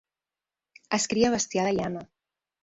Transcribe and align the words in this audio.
Es 0.99 1.05
cria 1.11 1.31
bestiar 1.35 1.67
de 1.69 1.75
llana. 1.81 2.03